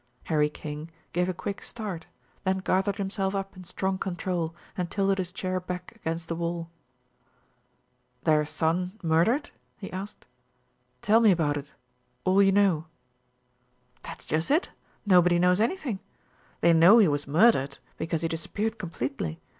[0.23, 2.07] Harry King gave a quick start,
[2.43, 6.71] then gathered himself up in strong control and tilted his chair back against the wall.
[8.23, 10.25] "Their son murdered?" he asked.
[11.03, 11.75] "Tell me about it.
[12.23, 12.85] All you know."
[14.01, 14.71] "That's just it
[15.05, 15.99] nobody knows anything.
[16.61, 19.39] They know he was murdered, because he disappeared completely.